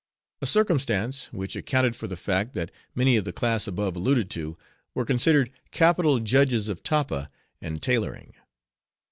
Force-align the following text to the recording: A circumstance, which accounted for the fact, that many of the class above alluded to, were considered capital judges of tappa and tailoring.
A 0.41 0.47
circumstance, 0.47 1.25
which 1.31 1.55
accounted 1.55 1.95
for 1.95 2.07
the 2.07 2.17
fact, 2.17 2.55
that 2.55 2.71
many 2.95 3.17
of 3.17 3.23
the 3.23 3.31
class 3.31 3.67
above 3.67 3.95
alluded 3.95 4.31
to, 4.31 4.57
were 4.95 5.05
considered 5.05 5.51
capital 5.69 6.19
judges 6.19 6.69
of 6.69 6.81
tappa 6.81 7.29
and 7.61 7.83
tailoring. 7.83 8.33